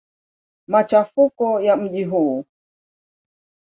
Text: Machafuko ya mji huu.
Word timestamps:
Machafuko 0.67 1.61
ya 1.61 1.75
mji 1.77 2.03
huu. 2.03 2.45